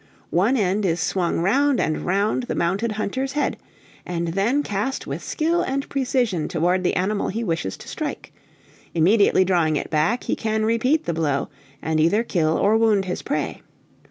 [0.31, 3.55] One end is swung round and round the mounted hunter's head,
[4.03, 8.33] and then cast with skill and precision toward the animal he wishes to strike;
[8.95, 11.49] immediately drawing it back, he can repeat the blow,
[11.83, 13.61] and either kill or wound his prey.